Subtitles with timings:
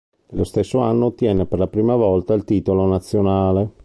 [0.31, 3.73] Nello stesso anno ottiene per la prima volta il titolo nazionale.